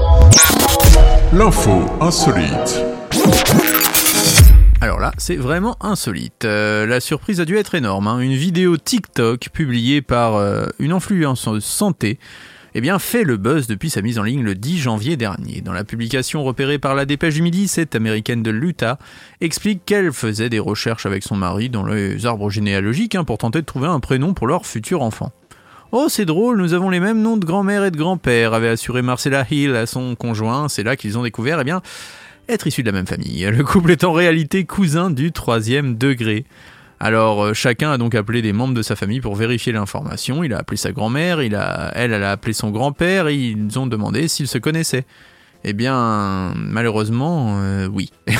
L'info 1.32 1.86
insolite. 2.02 2.84
Alors 4.86 5.00
là, 5.00 5.10
c'est 5.18 5.34
vraiment 5.34 5.76
insolite. 5.80 6.44
Euh, 6.44 6.86
la 6.86 7.00
surprise 7.00 7.40
a 7.40 7.44
dû 7.44 7.56
être 7.56 7.74
énorme. 7.74 8.06
hein. 8.06 8.20
Une 8.20 8.34
vidéo 8.34 8.76
TikTok 8.76 9.48
publiée 9.52 10.00
par 10.00 10.36
euh, 10.36 10.66
une 10.78 10.92
influenceuse 10.92 11.64
santé 11.64 12.20
eh 12.76 12.80
bien, 12.80 13.00
fait 13.00 13.24
le 13.24 13.36
buzz 13.36 13.66
depuis 13.66 13.90
sa 13.90 14.00
mise 14.00 14.20
en 14.20 14.22
ligne 14.22 14.44
le 14.44 14.54
10 14.54 14.78
janvier 14.78 15.16
dernier. 15.16 15.60
Dans 15.60 15.72
la 15.72 15.82
publication 15.82 16.44
repérée 16.44 16.78
par 16.78 16.94
la 16.94 17.04
dépêche 17.04 17.34
du 17.34 17.42
midi, 17.42 17.66
cette 17.66 17.96
américaine 17.96 18.44
de 18.44 18.52
l'Utah 18.52 19.00
explique 19.40 19.84
qu'elle 19.84 20.12
faisait 20.12 20.50
des 20.50 20.60
recherches 20.60 21.04
avec 21.04 21.24
son 21.24 21.34
mari 21.34 21.68
dans 21.68 21.84
les 21.84 22.24
arbres 22.24 22.48
généalogiques 22.48 23.16
hein, 23.16 23.24
pour 23.24 23.38
tenter 23.38 23.62
de 23.62 23.66
trouver 23.66 23.88
un 23.88 23.98
prénom 23.98 24.34
pour 24.34 24.46
leur 24.46 24.66
futur 24.66 25.02
enfant. 25.02 25.32
Oh, 25.90 26.06
c'est 26.08 26.26
drôle, 26.26 26.58
nous 26.58 26.74
avons 26.74 26.90
les 26.90 27.00
mêmes 27.00 27.22
noms 27.22 27.36
de 27.36 27.44
grand-mère 27.44 27.84
et 27.84 27.90
de 27.90 27.96
grand-père, 27.96 28.54
avait 28.54 28.68
assuré 28.68 29.02
Marcella 29.02 29.46
Hill 29.50 29.74
à 29.74 29.86
son 29.86 30.14
conjoint. 30.14 30.68
C'est 30.68 30.82
là 30.82 30.94
qu'ils 30.96 31.16
ont 31.16 31.22
découvert, 31.22 31.60
eh 31.60 31.64
bien, 31.64 31.80
être 32.48 32.66
issus 32.66 32.82
de 32.82 32.88
la 32.88 32.92
même 32.92 33.06
famille. 33.06 33.44
Le 33.44 33.64
couple 33.64 33.90
est 33.90 34.04
en 34.04 34.12
réalité 34.12 34.64
cousin 34.64 35.10
du 35.10 35.32
troisième 35.32 35.96
degré. 35.96 36.44
Alors 36.98 37.44
euh, 37.44 37.54
chacun 37.54 37.92
a 37.92 37.98
donc 37.98 38.14
appelé 38.14 38.40
des 38.42 38.52
membres 38.52 38.74
de 38.74 38.82
sa 38.82 38.96
famille 38.96 39.20
pour 39.20 39.34
vérifier 39.34 39.72
l'information. 39.72 40.42
Il 40.42 40.54
a 40.54 40.58
appelé 40.58 40.76
sa 40.76 40.92
grand-mère, 40.92 41.42
il 41.42 41.54
a, 41.54 41.92
elle, 41.94 42.12
elle 42.12 42.22
a 42.22 42.32
appelé 42.32 42.52
son 42.52 42.70
grand-père 42.70 43.28
et 43.28 43.34
ils 43.34 43.78
ont 43.78 43.86
demandé 43.86 44.28
s'ils 44.28 44.48
se 44.48 44.58
connaissaient. 44.58 45.04
Eh 45.68 45.72
bien, 45.72 46.52
malheureusement, 46.54 47.58
euh, 47.58 47.88
oui. 47.88 48.10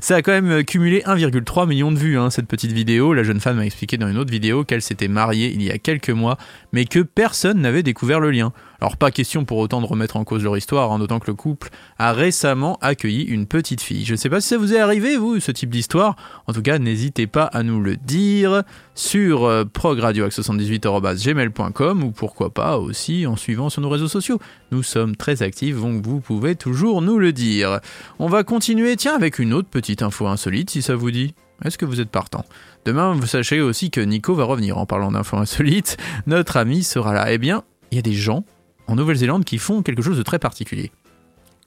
Ça 0.00 0.16
a 0.16 0.22
quand 0.22 0.32
même 0.32 0.64
cumulé 0.64 1.00
1,3 1.06 1.68
million 1.68 1.92
de 1.92 1.96
vues, 1.96 2.18
hein, 2.18 2.28
cette 2.28 2.48
petite 2.48 2.72
vidéo. 2.72 3.14
La 3.14 3.22
jeune 3.22 3.38
femme 3.38 3.58
m'a 3.58 3.66
expliqué 3.66 3.96
dans 3.98 4.08
une 4.08 4.18
autre 4.18 4.32
vidéo 4.32 4.64
qu'elle 4.64 4.82
s'était 4.82 5.06
mariée 5.06 5.52
il 5.54 5.62
y 5.62 5.70
a 5.70 5.78
quelques 5.78 6.10
mois, 6.10 6.36
mais 6.72 6.84
que 6.84 6.98
personne 6.98 7.60
n'avait 7.60 7.84
découvert 7.84 8.18
le 8.18 8.32
lien. 8.32 8.52
Alors 8.80 8.96
pas 8.96 9.12
question 9.12 9.44
pour 9.44 9.58
autant 9.58 9.80
de 9.80 9.86
remettre 9.86 10.16
en 10.16 10.24
cause 10.24 10.42
leur 10.42 10.56
histoire, 10.56 10.90
hein, 10.90 10.98
d'autant 10.98 11.20
que 11.20 11.28
le 11.28 11.34
couple 11.34 11.68
a 12.00 12.12
récemment 12.12 12.78
accueilli 12.82 13.22
une 13.22 13.46
petite 13.46 13.80
fille. 13.80 14.04
Je 14.04 14.12
ne 14.12 14.16
sais 14.16 14.28
pas 14.28 14.40
si 14.40 14.48
ça 14.48 14.58
vous 14.58 14.74
est 14.74 14.80
arrivé, 14.80 15.16
vous, 15.16 15.38
ce 15.38 15.52
type 15.52 15.70
d'histoire. 15.70 16.16
En 16.48 16.52
tout 16.52 16.62
cas, 16.62 16.80
n'hésitez 16.80 17.28
pas 17.28 17.44
à 17.44 17.62
nous 17.62 17.80
le 17.80 17.96
dire 17.96 18.64
sur 18.96 19.44
euh, 19.44 19.64
progradioaxe78.gmail.com 19.64 22.02
ou 22.02 22.10
pourquoi 22.10 22.50
pas 22.50 22.78
aussi 22.78 23.28
en 23.28 23.36
suivant 23.36 23.70
sur 23.70 23.82
nos 23.82 23.88
réseaux 23.88 24.08
sociaux. 24.08 24.40
Nous 24.72 24.82
sommes 24.82 25.14
très 25.14 25.42
actifs, 25.42 25.80
donc 25.80 26.04
vous 26.04 26.18
pouvez 26.20 26.56
toujours 26.56 27.02
nous 27.02 27.20
le 27.20 27.32
dire. 27.32 27.78
On 28.18 28.26
va 28.26 28.42
continuer, 28.42 28.96
tiens, 28.96 29.14
avec 29.14 29.38
une 29.38 29.52
autre 29.52 29.68
petite 29.68 30.02
info 30.02 30.26
insolite, 30.26 30.70
si 30.70 30.82
ça 30.82 30.96
vous 30.96 31.12
dit. 31.12 31.36
Est-ce 31.64 31.78
que 31.78 31.84
vous 31.84 32.00
êtes 32.00 32.10
partant? 32.10 32.44
Demain, 32.84 33.14
vous 33.14 33.26
sachez 33.26 33.60
aussi 33.60 33.90
que 33.90 34.00
Nico 34.00 34.34
va 34.34 34.42
revenir 34.44 34.78
en 34.78 34.86
parlant 34.86 35.12
d'infos 35.12 35.36
insolites. 35.36 35.96
Notre 36.26 36.56
ami 36.56 36.82
sera 36.82 37.14
là. 37.14 37.32
Eh 37.32 37.38
bien, 37.38 37.62
il 37.92 37.96
y 37.96 37.98
a 37.98 38.02
des 38.02 38.12
gens 38.12 38.44
en 38.86 38.96
Nouvelle-Zélande 38.96 39.44
qui 39.44 39.58
font 39.58 39.82
quelque 39.82 40.02
chose 40.02 40.18
de 40.18 40.22
très 40.22 40.38
particulier. 40.38 40.92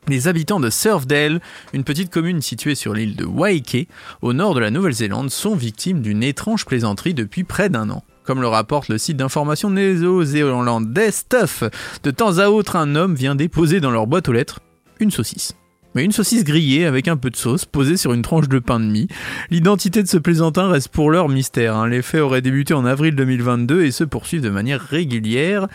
Les 0.09 0.27
habitants 0.27 0.59
de 0.59 0.71
Surfdale, 0.71 1.39
une 1.71 1.83
petite 1.83 2.09
commune 2.11 2.41
située 2.41 2.73
sur 2.73 2.95
l'île 2.95 3.15
de 3.15 3.25
Waiké, 3.25 3.87
au 4.23 4.33
nord 4.33 4.55
de 4.55 4.59
la 4.59 4.71
Nouvelle-Zélande, 4.71 5.29
sont 5.29 5.53
victimes 5.53 6.01
d'une 6.01 6.23
étrange 6.23 6.65
plaisanterie 6.65 7.13
depuis 7.13 7.43
près 7.43 7.69
d'un 7.69 7.91
an. 7.91 8.03
Comme 8.23 8.41
le 8.41 8.47
rapporte 8.47 8.89
le 8.89 8.97
site 8.97 9.17
d'information 9.17 9.69
néo-zélandais 9.69 11.11
Stuff, 11.11 11.63
de 12.01 12.09
temps 12.09 12.39
à 12.39 12.47
autre, 12.47 12.75
un 12.75 12.95
homme 12.95 13.13
vient 13.13 13.35
déposer 13.35 13.81
dans 13.81 13.91
leur 13.91 14.07
boîte 14.07 14.29
aux 14.29 14.33
lettres 14.33 14.61
une 14.99 15.11
saucisse. 15.11 15.53
Mais 15.95 16.05
une 16.05 16.11
saucisse 16.11 16.43
grillée 16.43 16.85
avec 16.85 17.07
un 17.07 17.17
peu 17.17 17.29
de 17.29 17.35
sauce 17.35 17.65
posée 17.65 17.97
sur 17.97 18.13
une 18.13 18.21
tranche 18.21 18.47
de 18.47 18.59
pain 18.59 18.79
de 18.79 18.85
mie. 18.85 19.07
L'identité 19.49 20.03
de 20.03 20.07
ce 20.07 20.17
plaisantin 20.17 20.69
reste 20.69 20.89
pour 20.89 21.09
l'heure 21.09 21.29
mystère. 21.29 21.75
hein. 21.75 21.87
Les 21.87 22.03
faits 22.03 22.21
auraient 22.21 22.41
débuté 22.41 22.73
en 22.75 22.85
avril 22.85 23.15
2022 23.15 23.83
et 23.83 23.91
se 23.91 24.03
poursuivent 24.03 24.41
de 24.41 24.51
manière 24.51 24.81
régulière 24.81 25.67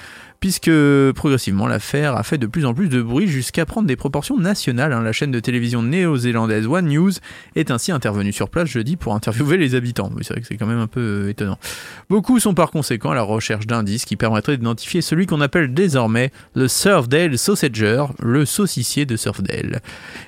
puisque 0.44 0.70
progressivement 1.14 1.66
l'affaire 1.66 2.16
a 2.16 2.22
fait 2.22 2.36
de 2.36 2.46
plus 2.46 2.66
en 2.66 2.74
plus 2.74 2.90
de 2.90 3.00
bruit 3.00 3.28
jusqu'à 3.28 3.64
prendre 3.64 3.88
des 3.88 3.96
proportions 3.96 4.36
nationales. 4.36 4.92
hein. 4.92 5.00
La 5.00 5.12
chaîne 5.12 5.30
de 5.30 5.40
télévision 5.40 5.82
néo-zélandaise 5.82 6.66
One 6.66 6.86
News 6.86 7.12
est 7.56 7.70
ainsi 7.70 7.92
intervenue 7.92 8.30
sur 8.30 8.50
place 8.50 8.68
jeudi 8.68 8.96
pour 8.96 9.14
interviewer 9.14 9.56
les 9.56 9.74
habitants. 9.74 10.10
C'est 10.20 10.34
vrai 10.34 10.42
que 10.42 10.46
c'est 10.46 10.58
quand 10.58 10.66
même 10.66 10.80
un 10.80 10.86
peu 10.86 11.00
euh, 11.00 11.30
étonnant. 11.30 11.58
Beaucoup 12.10 12.40
sont 12.40 12.52
par 12.52 12.70
conséquent 12.70 13.12
à 13.12 13.14
la 13.14 13.22
recherche 13.22 13.66
d'indices 13.66 14.04
qui 14.04 14.16
permettraient 14.16 14.58
d'identifier 14.58 15.00
celui 15.00 15.24
qu'on 15.24 15.40
appelle 15.40 15.72
désormais 15.72 16.30
le 16.54 16.68
Surfdale 16.68 17.38
Sausager, 17.38 18.04
le 18.22 18.44
saucissier 18.44 19.06
de 19.06 19.16
Surfdale. 19.16 19.80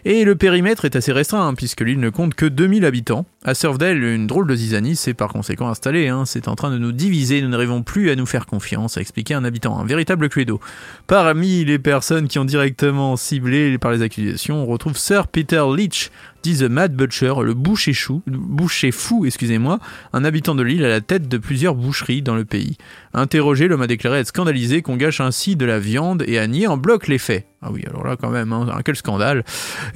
Et 0.06 0.24
le 0.24 0.34
périmètre 0.34 0.86
est 0.86 0.96
assez 0.96 1.12
restreint, 1.12 1.46
hein, 1.46 1.52
puisque 1.52 1.82
l'île 1.82 2.00
ne 2.00 2.08
compte 2.08 2.32
que 2.32 2.46
2000 2.46 2.86
habitants. 2.86 3.26
À 3.44 3.52
Surfdale, 3.52 4.02
une 4.02 4.26
drôle 4.26 4.46
de 4.46 4.56
zizanie 4.56 4.96
s'est 4.96 5.12
par 5.12 5.28
conséquent 5.28 5.68
installée. 5.68 6.08
hein. 6.08 6.24
C'est 6.24 6.48
en 6.48 6.54
train 6.54 6.70
de 6.70 6.78
nous 6.78 6.92
diviser, 6.92 7.42
nous 7.42 7.48
n'arrivons 7.50 7.82
plus 7.82 8.10
à 8.10 8.16
nous 8.16 8.24
faire 8.24 8.46
confiance, 8.46 8.96
a 8.96 9.02
expliqué 9.02 9.34
un 9.34 9.44
habitant. 9.44 9.78
Un 9.78 9.84
véritable 9.84 10.05
cluedo. 10.14 10.60
Parmi 11.06 11.64
les 11.64 11.78
personnes 11.78 12.28
qui 12.28 12.38
ont 12.38 12.44
directement 12.44 13.16
ciblé 13.16 13.78
par 13.78 13.90
les 13.90 14.02
accusations, 14.02 14.62
on 14.62 14.66
retrouve 14.66 14.96
Sir 14.96 15.26
Peter 15.26 15.64
Leach, 15.74 16.10
dit 16.46 16.58
The 16.58 16.70
Mad 16.70 16.94
Butcher, 16.94 17.34
le 17.42 17.54
boucher, 17.54 18.92
fou, 18.92 19.26
excusez-moi, 19.26 19.80
un 20.12 20.24
habitant 20.24 20.54
de 20.54 20.62
l'île 20.62 20.84
à 20.84 20.88
la 20.88 21.00
tête 21.00 21.26
de 21.26 21.38
plusieurs 21.38 21.74
boucheries 21.74 22.22
dans 22.22 22.36
le 22.36 22.44
pays. 22.44 22.76
Interrogé, 23.14 23.66
l'homme 23.66 23.82
a 23.82 23.88
déclaré 23.88 24.20
être 24.20 24.28
scandalisé 24.28 24.80
qu'on 24.80 24.94
gâche 24.96 25.20
ainsi 25.20 25.56
de 25.56 25.64
la 25.64 25.80
viande 25.80 26.22
et 26.28 26.38
a 26.38 26.46
nié 26.46 26.68
en 26.68 26.76
bloc 26.76 27.08
les 27.08 27.18
faits. 27.18 27.46
Ah 27.62 27.70
oui, 27.72 27.82
alors 27.88 28.06
là 28.06 28.14
quand 28.14 28.30
même, 28.30 28.52
hein, 28.52 28.68
quel 28.84 28.94
scandale. 28.94 29.44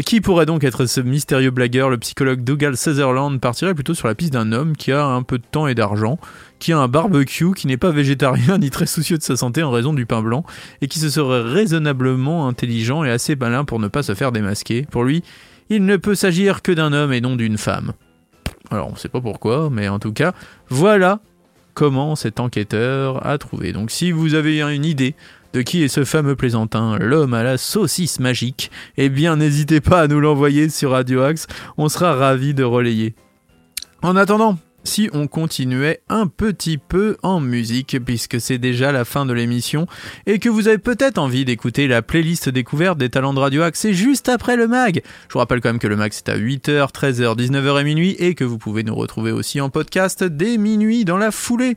Qui 0.05 0.21
pourrait 0.21 0.47
donc 0.47 0.65
être 0.65 0.87
ce 0.87 1.01
mystérieux 1.01 1.53
blagueur? 1.53 1.89
Le 1.89 1.99
psychologue 1.99 2.43
Dougal 2.43 2.77
Sutherland 2.77 3.39
partirait 3.39 3.75
plutôt 3.75 3.95
sur 3.95 4.09
la 4.09 4.17
piste 4.17 4.33
d'un 4.33 4.51
homme 4.51 4.77
qui 4.77 4.91
a 4.91 5.05
un 5.05 5.23
peu 5.23 5.39
de 5.39 5.45
temps 5.49 5.69
et 5.69 5.77
d'argent, 5.77 6.19
qui 6.59 6.73
a 6.73 6.79
un 6.79 6.89
barbecue, 6.89 7.53
qui 7.55 7.69
n'est 7.69 7.77
pas 7.77 7.93
végétarien 7.93 8.59
ni 8.59 8.71
très 8.71 8.87
soucieux 8.87 9.19
de 9.19 9.23
sa 9.23 9.37
santé 9.37 9.63
en 9.63 9.71
raison 9.71 9.93
du 9.93 10.05
pain 10.05 10.21
blanc, 10.21 10.45
et 10.81 10.89
qui 10.89 10.99
se 10.99 11.11
serait 11.11 11.43
raisonnablement 11.43 12.49
intelligent 12.49 13.05
et 13.05 13.11
assez 13.11 13.37
malin 13.37 13.65
pour 13.65 13.79
ne 13.79 13.87
pas 13.87 14.03
se 14.03 14.17
faire 14.17 14.33
démasquer. 14.33 14.87
Pour 14.91 15.05
lui, 15.05 15.23
il 15.71 15.87
ne 15.87 15.97
peut 15.97 16.15
s'agir 16.15 16.61
que 16.63 16.73
d'un 16.73 16.93
homme 16.93 17.13
et 17.13 17.21
non 17.21 17.37
d'une 17.37 17.57
femme. 17.57 17.93
Alors 18.71 18.89
on 18.89 18.93
ne 18.93 18.97
sait 18.97 19.09
pas 19.09 19.21
pourquoi, 19.21 19.71
mais 19.71 19.89
en 19.89 19.99
tout 19.99 20.13
cas, 20.13 20.33
voilà 20.69 21.21
comment 21.75 22.17
cet 22.17 22.41
enquêteur 22.41 23.27
a 23.27 23.39
trouvé. 23.39 23.73
Donc 23.73 23.91
si 23.91 24.13
vous 24.13 24.35
avez 24.35 24.61
une 24.61 24.85
idée 24.85 25.15
de 25.53 25.63
qui 25.63 25.83
est 25.83 25.89
ce 25.89 26.05
fameux 26.05 26.37
plaisantin, 26.37 26.99
l'homme 26.99 27.35
à 27.35 27.43
la 27.43 27.59
saucisse 27.59 28.21
magique, 28.21 28.71
eh 28.97 29.09
bien 29.09 29.37
n'hésitez 29.37 29.81
pas 29.81 30.03
à 30.03 30.07
nous 30.07 30.21
l'envoyer 30.21 30.69
sur 30.69 30.91
Radio 30.91 31.23
Axe, 31.23 31.47
on 31.79 31.89
sera 31.89 32.15
ravis 32.15 32.55
de 32.55 32.65
relayer. 32.65 33.15
En 34.03 34.17
attendant, 34.17 34.59
si 34.85 35.11
on 35.13 35.27
continuait 35.27 36.01
un 36.09 36.27
petit 36.27 36.79
peu 36.79 37.17
en 37.23 37.41
musique, 37.41 37.99
puisque 38.05 38.41
c'est 38.41 38.59
déjà 38.59 38.93
la 38.93 39.05
fin 39.05 39.27
de 39.27 39.33
l'émission, 39.33 39.87
et 40.27 40.39
que 40.39 40.49
vous 40.49 40.69
avez 40.69 40.79
peut-être 40.79 41.19
envie 41.19 41.45
d'écouter 41.45 41.87
la 41.87 42.03
playlist 42.03 42.49
découverte 42.49 42.99
des 42.99 43.11
talents 43.11 43.35
de 43.35 43.41
Radio 43.41 43.63
Axe, 43.63 43.81
c'est 43.81 43.95
juste 43.95 44.29
après 44.29 44.57
le 44.57 44.69
mag. 44.69 45.03
Je 45.29 45.33
vous 45.33 45.39
rappelle 45.39 45.61
quand 45.61 45.71
même 45.71 45.79
que 45.79 45.87
le 45.87 45.97
mag 45.97 46.13
c'est 46.13 46.29
à 46.29 46.37
8h, 46.37 46.93
13h, 46.93 47.37
19h 47.37 47.81
et 47.81 47.85
minuit, 47.85 48.17
et 48.19 48.35
que 48.35 48.45
vous 48.45 48.59
pouvez 48.59 48.83
nous 48.83 48.95
retrouver 48.95 49.33
aussi 49.33 49.61
en 49.61 49.71
podcast 49.71 50.25
dès 50.25 50.57
minuit 50.59 51.05
dans 51.05 51.19
la 51.19 51.31
foulée. 51.31 51.77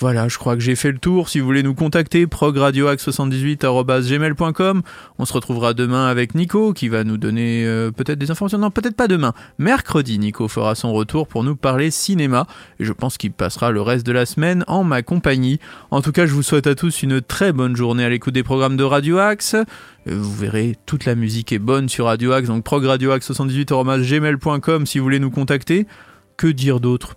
Voilà, 0.00 0.28
je 0.28 0.38
crois 0.38 0.54
que 0.54 0.62
j'ai 0.62 0.76
fait 0.76 0.92
le 0.92 0.98
tour. 0.98 1.28
Si 1.28 1.40
vous 1.40 1.46
voulez 1.46 1.64
nous 1.64 1.74
contacter, 1.74 2.26
progradioax78.gmail.com. 2.26 4.82
On 5.18 5.24
se 5.24 5.32
retrouvera 5.32 5.74
demain 5.74 6.06
avec 6.06 6.36
Nico 6.36 6.72
qui 6.72 6.88
va 6.88 7.02
nous 7.02 7.16
donner 7.16 7.66
euh, 7.66 7.90
peut-être 7.90 8.18
des 8.18 8.30
informations. 8.30 8.58
Non, 8.58 8.70
peut-être 8.70 8.94
pas 8.94 9.08
demain. 9.08 9.32
Mercredi, 9.58 10.20
Nico 10.20 10.46
fera 10.46 10.76
son 10.76 10.92
retour 10.92 11.26
pour 11.26 11.42
nous 11.42 11.56
parler 11.56 11.90
cinéma. 11.90 12.46
Et 12.78 12.84
je 12.84 12.92
pense 12.92 13.18
qu'il 13.18 13.32
passera 13.32 13.72
le 13.72 13.82
reste 13.82 14.06
de 14.06 14.12
la 14.12 14.24
semaine 14.24 14.62
en 14.68 14.84
ma 14.84 15.02
compagnie. 15.02 15.58
En 15.90 16.00
tout 16.00 16.12
cas, 16.12 16.26
je 16.26 16.32
vous 16.32 16.44
souhaite 16.44 16.68
à 16.68 16.76
tous 16.76 17.02
une 17.02 17.20
très 17.20 17.52
bonne 17.52 17.74
journée 17.74 18.04
à 18.04 18.08
l'écoute 18.08 18.34
des 18.34 18.44
programmes 18.44 18.76
de 18.76 18.84
Radio 18.84 19.18
Axe. 19.18 19.54
Euh, 19.54 19.64
Vous 20.06 20.36
verrez, 20.36 20.76
toute 20.86 21.06
la 21.06 21.16
musique 21.16 21.52
est 21.52 21.58
bonne 21.58 21.88
sur 21.88 22.04
Radio 22.04 22.30
Axe. 22.32 22.46
Donc 22.46 22.62
progradioax78.gmail.com 22.64 24.86
si 24.86 24.98
vous 24.98 25.04
voulez 25.04 25.18
nous 25.18 25.32
contacter. 25.32 25.88
Que 26.36 26.46
dire 26.46 26.78
d'autre? 26.78 27.16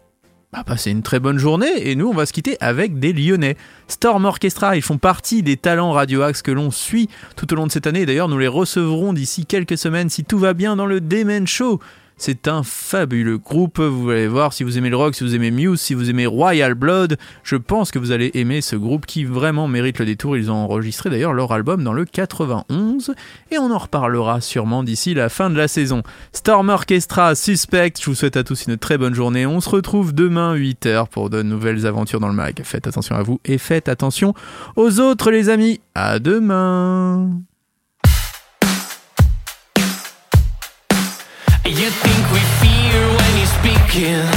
Bah, 0.53 0.65
passez 0.65 0.91
une 0.91 1.01
très 1.01 1.21
bonne 1.21 1.37
journée 1.37 1.89
et 1.89 1.95
nous 1.95 2.09
on 2.09 2.13
va 2.13 2.25
se 2.25 2.33
quitter 2.33 2.57
avec 2.59 2.99
des 2.99 3.13
Lyonnais. 3.13 3.55
Storm 3.87 4.25
Orchestra, 4.25 4.75
ils 4.75 4.81
font 4.81 4.97
partie 4.97 5.43
des 5.43 5.55
talents 5.55 5.93
Radio 5.93 6.23
Axe 6.23 6.41
que 6.41 6.51
l'on 6.51 6.71
suit 6.71 7.07
tout 7.37 7.51
au 7.53 7.55
long 7.55 7.67
de 7.67 7.71
cette 7.71 7.87
année. 7.87 8.05
D'ailleurs, 8.05 8.27
nous 8.27 8.37
les 8.37 8.49
recevrons 8.49 9.13
d'ici 9.13 9.45
quelques 9.45 9.77
semaines 9.77 10.09
si 10.09 10.25
tout 10.25 10.39
va 10.39 10.53
bien 10.53 10.75
dans 10.75 10.85
le 10.85 10.99
Demen 10.99 11.47
Show. 11.47 11.79
C'est 12.23 12.47
un 12.47 12.61
fabuleux 12.61 13.39
groupe, 13.39 13.79
vous 13.79 14.11
allez 14.11 14.27
voir 14.27 14.53
si 14.53 14.63
vous 14.63 14.77
aimez 14.77 14.91
le 14.91 14.95
rock, 14.95 15.15
si 15.15 15.23
vous 15.23 15.33
aimez 15.33 15.49
Muse, 15.49 15.81
si 15.81 15.95
vous 15.95 16.07
aimez 16.07 16.27
Royal 16.27 16.75
Blood, 16.75 17.17
je 17.43 17.55
pense 17.55 17.89
que 17.89 17.97
vous 17.97 18.11
allez 18.11 18.29
aimer 18.35 18.61
ce 18.61 18.75
groupe 18.75 19.07
qui 19.07 19.25
vraiment 19.25 19.67
mérite 19.67 19.97
le 19.97 20.05
détour. 20.05 20.37
Ils 20.37 20.51
ont 20.51 20.55
enregistré 20.55 21.09
d'ailleurs 21.09 21.33
leur 21.33 21.51
album 21.51 21.83
dans 21.83 21.93
le 21.93 22.05
91 22.05 23.15
et 23.49 23.57
on 23.57 23.71
en 23.71 23.77
reparlera 23.79 24.39
sûrement 24.39 24.83
d'ici 24.83 25.15
la 25.15 25.29
fin 25.29 25.49
de 25.49 25.57
la 25.57 25.67
saison. 25.67 26.03
Storm 26.31 26.69
Orchestra, 26.69 27.33
Suspect, 27.33 27.93
je 27.99 28.05
vous 28.05 28.15
souhaite 28.15 28.37
à 28.37 28.43
tous 28.43 28.67
une 28.67 28.77
très 28.77 28.99
bonne 28.99 29.15
journée. 29.15 29.47
On 29.47 29.59
se 29.59 29.71
retrouve 29.71 30.13
demain 30.13 30.55
8h 30.55 31.07
pour 31.07 31.31
de 31.31 31.41
nouvelles 31.41 31.87
aventures 31.87 32.19
dans 32.19 32.27
le 32.27 32.35
mag. 32.35 32.61
Faites 32.63 32.85
attention 32.85 33.15
à 33.15 33.23
vous 33.23 33.39
et 33.45 33.57
faites 33.57 33.89
attention 33.89 34.35
aux 34.75 34.99
autres 34.99 35.31
les 35.31 35.49
amis. 35.49 35.81
À 35.95 36.19
demain. 36.19 37.41
You 41.71 41.89
think 41.89 42.23
we 42.33 42.41
fear 42.59 42.99
when 42.99 43.31
you're 43.39 43.55
speaking. 43.63 44.27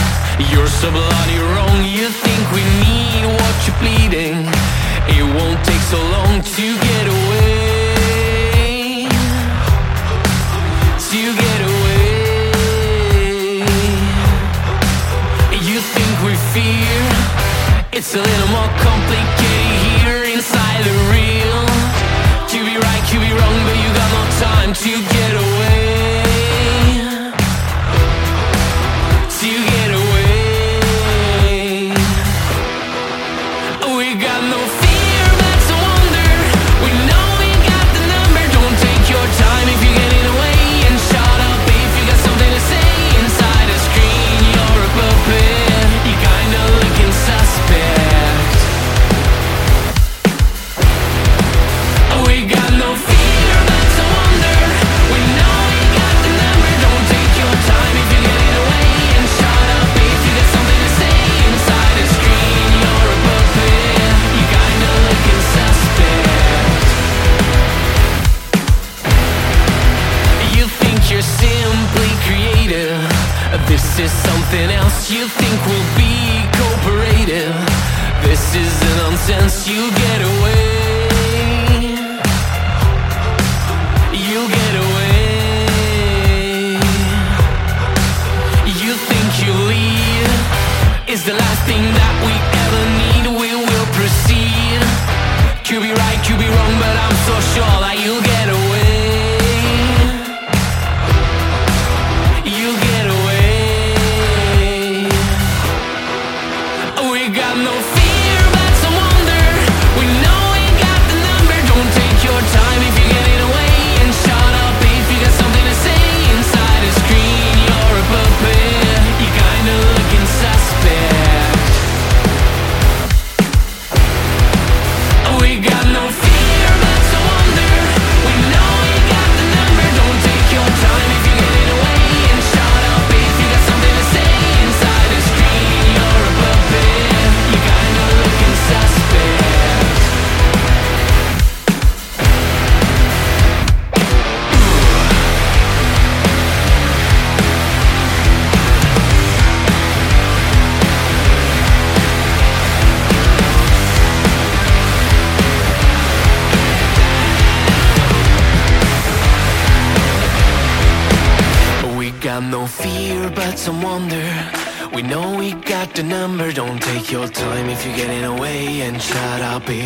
You're 0.55 0.71
so 0.71 0.89
bloody 0.89 1.39
wrong. 1.51 1.83
You 1.83 2.07
think 2.09 2.43
we 2.55 2.63
need 2.63 3.27
what 3.27 3.55
you're 3.67 3.75
pleading. 3.83 4.47
It 5.11 5.25
won't 5.35 5.59
take 5.67 5.83
so 5.91 5.99
long 5.99 6.41
to 6.41 6.67
get 6.79 7.07
away. 7.11 7.49
To 11.11 11.23
get 11.35 11.61
away. 11.75 12.07
You 15.59 15.79
think 15.83 16.15
we 16.23 16.39
fear. 16.55 16.99
It's 17.91 18.15
a 18.15 18.23
little 18.23 18.51
more 18.55 18.71
complicated 18.79 20.07
here 20.07 20.23
inside 20.39 20.85
the 20.87 20.97
real. 21.11 21.67
To 22.53 22.59
be 22.63 22.79
right, 22.79 23.05
to 23.11 23.17
be 23.19 23.31
wrong, 23.35 23.59
but 23.67 23.77
you 23.83 23.91
got 23.91 24.11
no 24.19 24.23
time 24.39 24.71
to 24.73 24.91
get 25.13 25.35
away. 25.35 25.84
No 34.57 34.84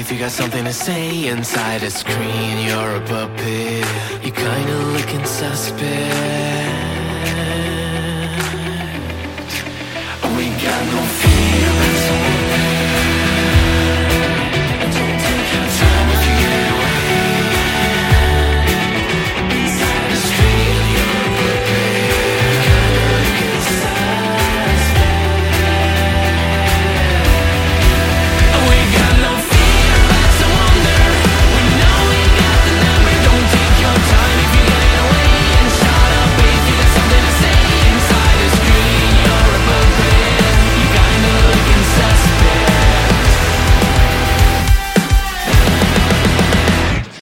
if 0.09 0.14
you 0.14 0.21
got 0.21 0.31
something 0.31 0.64
to 0.64 0.73
say. 0.73 1.29
Inside 1.29 1.83
a 1.83 1.90
screen, 1.90 2.66
you're 2.66 2.97
a 2.97 3.01
puppet. 3.01 3.85
You 4.25 4.33
kinda 4.33 4.77
looking 4.94 5.25
suspect. 5.27 5.85
We 10.35 10.47
got 10.64 10.83
no 10.94 11.03
fear. 11.21 12.38